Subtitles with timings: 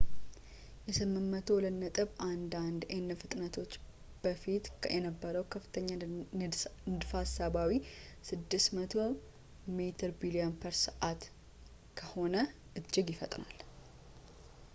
[0.85, 1.89] የ802.11n
[3.19, 3.73] ፍጥነቶች
[4.23, 5.89] በፊት ከነበረው ከፍተኛ
[6.93, 7.71] ንድፈ ሀሳባዊ
[8.31, 9.07] 600
[9.79, 11.11] ሜቢ/ሰ
[12.01, 12.49] ከሆነው
[12.81, 13.59] እጅግ ይፈጥናል